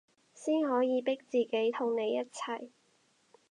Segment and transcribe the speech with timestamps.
[0.33, 2.71] 先可以逼自己同你一齊